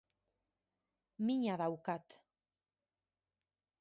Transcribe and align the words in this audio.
Mina 1.27 1.57
daukat 1.61 2.07